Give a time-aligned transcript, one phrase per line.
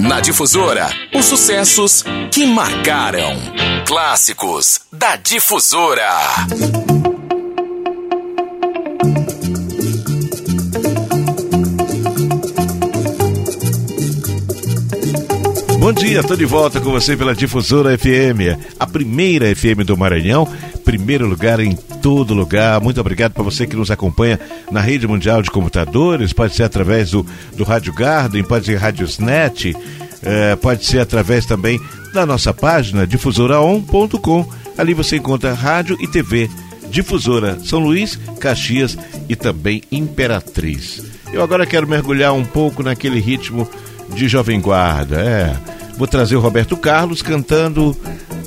[0.00, 2.02] Na Difusora, os sucessos
[2.32, 3.36] que marcaram.
[3.86, 6.08] Clássicos da Difusora.
[15.78, 20.46] Bom dia, estou de volta com você pela Difusora FM, a primeira FM do Maranhão,
[20.90, 22.80] primeiro lugar em todo lugar.
[22.80, 24.40] Muito obrigado para você que nos acompanha
[24.72, 27.24] na rede mundial de computadores, pode ser através do,
[27.56, 29.76] do Rádio Garden, pode ser Radiosnet,
[30.20, 31.80] é, pode ser através também
[32.12, 34.52] da nossa página difusoraon.com.
[34.76, 36.50] Ali você encontra rádio e TV,
[36.90, 41.04] Difusora São Luís, Caxias e também Imperatriz.
[41.32, 43.68] Eu agora quero mergulhar um pouco naquele ritmo
[44.12, 45.56] de Jovem Guarda, é.
[45.96, 47.96] Vou trazer o Roberto Carlos cantando.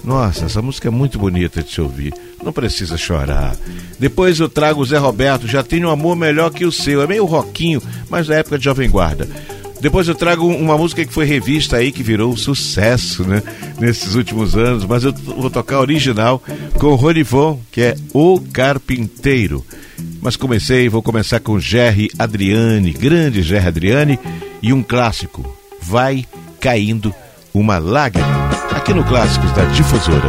[0.04, 2.14] Nossa, essa música é muito bonita de se ouvir.
[2.44, 3.56] Não precisa chorar.
[3.98, 7.02] Depois eu trago o Zé Roberto, já tenho um amor melhor que o seu.
[7.02, 9.28] É meio roquinho, mas da época de Jovem Guarda.
[9.80, 13.44] Depois eu trago uma música que foi revista aí, que virou um sucesso, né?
[13.80, 14.86] Nesses últimos anos.
[14.86, 16.42] Mas eu vou tocar original
[16.80, 19.66] com o Ronivon, que é O Carpinteiro.
[20.22, 24.20] Mas comecei, vou começar com Jerry Adriane, grande Jerry Adriane,
[24.62, 26.26] e um clássico, Vai
[26.62, 27.14] Caindo
[27.54, 28.43] uma lágrima,
[28.84, 30.28] aqui no Clássicos da Difusora.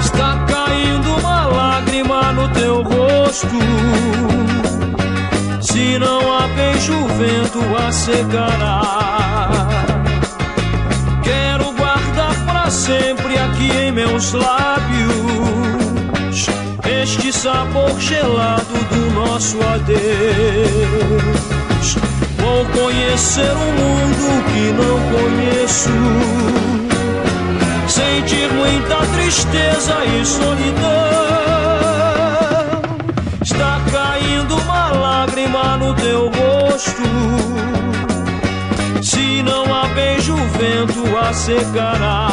[0.00, 3.48] Está caindo uma lágrima no teu rosto.
[5.60, 8.82] Se não há beijo, o vento a secará.
[11.24, 15.25] Quero guardar para sempre aqui em meus lábios
[17.02, 19.96] este sabor gelado do nosso adeus.
[22.38, 25.90] Vou conhecer um mundo que não conheço,
[27.88, 31.26] sentir muita tristeza e solidão.
[33.42, 37.02] Está caindo uma lágrima no teu rosto.
[39.02, 42.28] Se não há beijo, o vento a secará.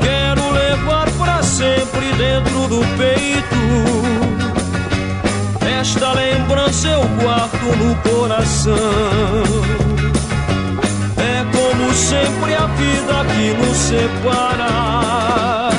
[0.00, 3.56] Quero levar para sempre dentro do peito.
[5.80, 8.74] Esta lembrança eu guardo no coração.
[11.16, 15.70] É como sempre a vida que nos separa.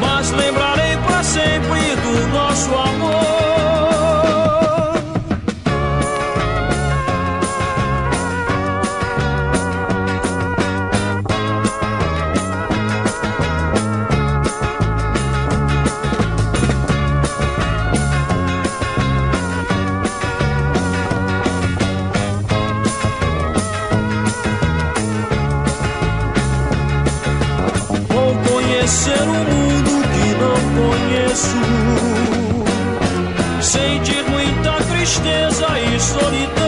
[0.00, 3.21] Mas lembrarei para sempre do nosso amor.
[28.92, 31.56] Conhecer um mundo que não conheço.
[33.62, 36.61] Sentir muita tristeza e solidão.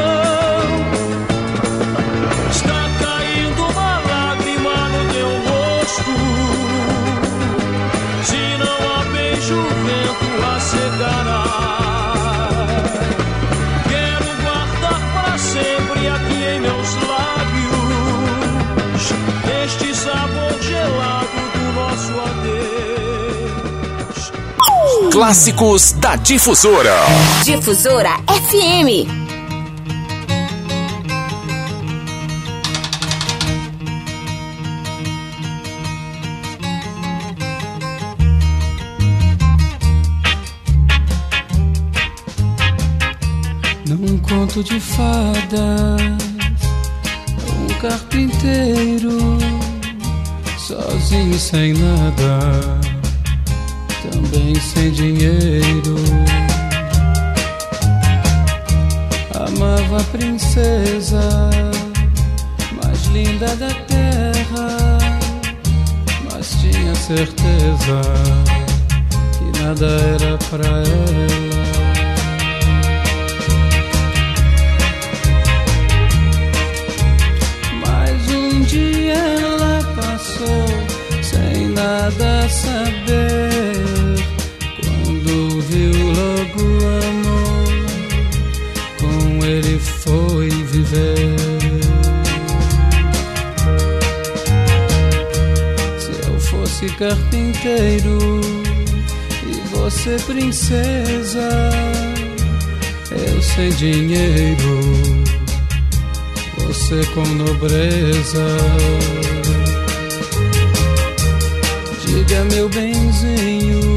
[25.14, 26.92] Clássicos da Difusora.
[27.44, 29.06] Difusora FM.
[43.86, 46.00] Num conto de fadas,
[47.56, 49.38] um carpinteiro
[50.58, 52.93] sozinho sem nada,
[54.14, 55.96] também sem dinheiro.
[59.34, 61.50] Amava a princesa
[62.82, 64.98] mais linda da terra,
[66.30, 68.00] mas tinha certeza
[69.32, 71.64] que nada era pra ela.
[77.80, 80.66] Mas um dia ela passou
[81.22, 83.53] sem nada saber.
[85.68, 87.68] Viu logo o amor,
[89.00, 91.36] com ele foi viver.
[95.98, 98.40] Se eu fosse carpinteiro
[99.46, 101.48] e você princesa,
[103.10, 105.24] eu sem dinheiro
[106.58, 108.46] você com nobreza.
[112.04, 113.93] Diga, meu benzinho,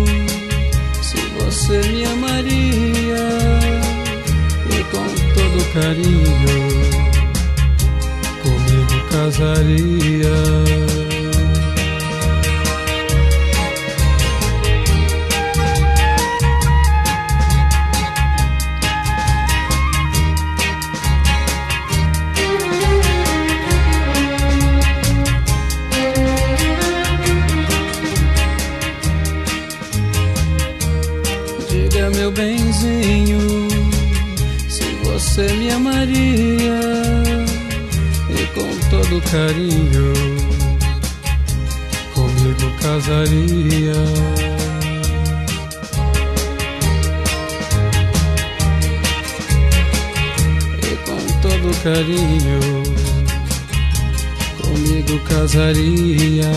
[1.67, 3.27] você me amaria
[4.69, 6.37] e com todo carinho
[8.41, 11.06] comigo casaria.
[35.17, 36.79] Você me amaria
[38.29, 40.13] e com todo carinho
[42.13, 43.93] comigo casaria.
[50.83, 52.59] E com todo carinho
[54.61, 56.51] comigo casaria.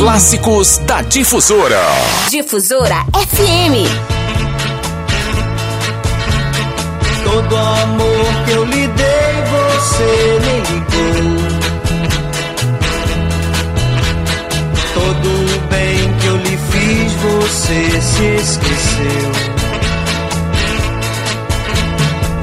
[0.00, 1.78] Clássicos da Difusora.
[2.30, 3.84] Difusora FM.
[7.22, 11.36] Todo amor que eu lhe dei, você nem ligou.
[14.94, 19.32] Todo bem que eu lhe fiz, você se esqueceu.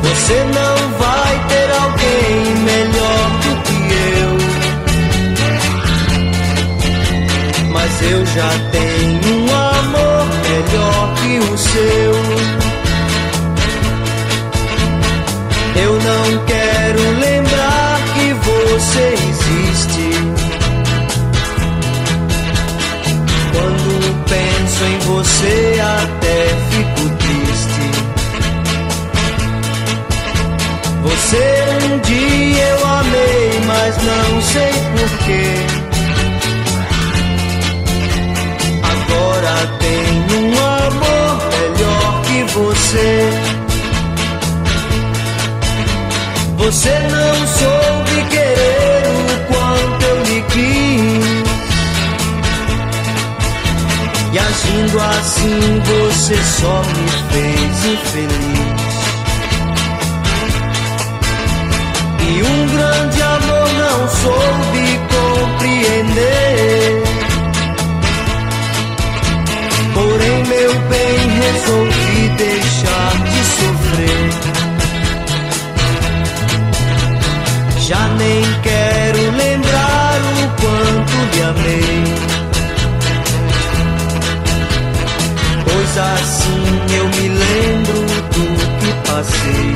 [0.04, 0.77] Você não
[7.98, 12.14] mas eu já tenho um amor melhor que o seu.
[15.84, 20.10] Eu não quero lembrar que você existe.
[23.52, 26.40] Quando penso em você, até
[26.70, 27.86] fico triste.
[31.04, 31.46] Você
[31.86, 35.87] um dia eu amei, mas não sei porquê.
[46.78, 51.26] Você não soube querer o quanto eu lhe quis.
[54.32, 58.94] E agindo assim você só me fez infeliz.
[62.22, 67.04] E um grande amor não soube compreender.
[69.96, 74.57] Porém, meu bem, resolvi deixar de sofrer.
[77.88, 82.04] Já nem quero lembrar o quanto lhe amei.
[85.64, 86.66] Pois assim
[86.98, 88.00] eu me lembro
[88.34, 88.44] do
[88.80, 89.76] que passei.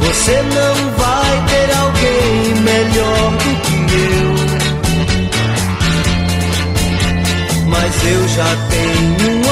[0.00, 2.34] Você não vai ter alguém
[2.64, 4.34] melhor do que eu.
[7.68, 9.43] mas eu já tenho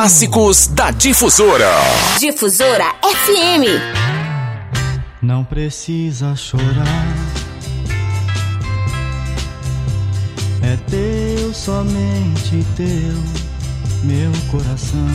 [0.00, 1.70] clássicos da Difusora.
[2.18, 3.68] Difusora FM.
[5.20, 7.06] Não precisa chorar.
[10.62, 13.14] É teu, somente teu,
[14.02, 15.06] meu coração.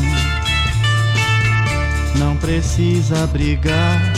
[2.20, 4.14] Não precisa brigar.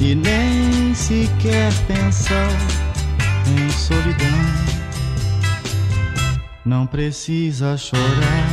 [0.00, 2.50] E nem sequer pensar
[3.46, 4.65] em solidão
[6.66, 8.48] não precisa chorar.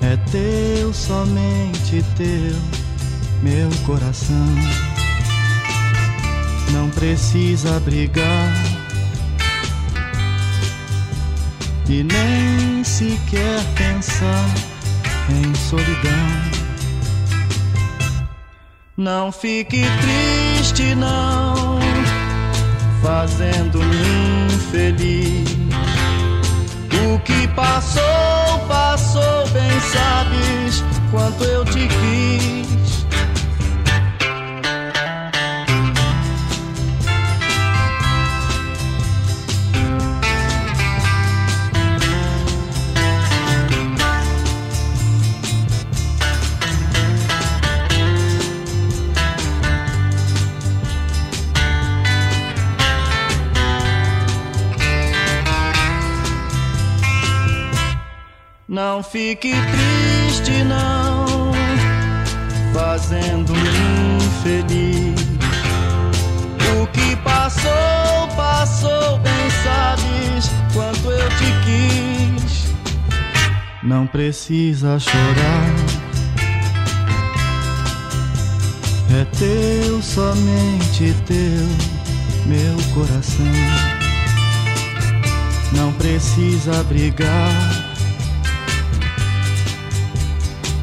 [0.00, 2.56] É teu, somente teu,
[3.42, 4.46] meu coração.
[6.72, 8.54] não precisa brigar
[11.88, 14.46] e nem sequer pensar
[15.28, 16.60] em solidão.
[18.96, 21.69] Não fique triste, não,
[24.70, 25.50] infeliz.
[27.04, 32.89] O que passou, passou, bem sabes quanto eu te quis.
[58.82, 61.52] Não fique triste, não,
[62.72, 63.60] fazendo-me
[64.16, 65.20] infeliz.
[66.80, 72.72] O que passou, passou, bem sabes quanto eu te quis.
[73.82, 75.74] Não precisa chorar,
[79.10, 81.68] é teu, somente teu,
[82.46, 83.44] meu coração.
[85.70, 87.89] Não precisa brigar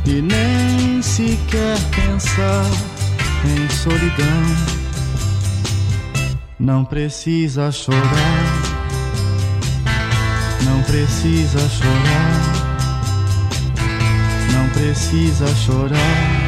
[0.08, 2.66] e nem sequer pensar
[3.46, 4.44] em solidão.
[6.58, 8.62] Não precisa chorar,
[10.64, 12.42] não precisa chorar,
[14.54, 16.47] não precisa chorar.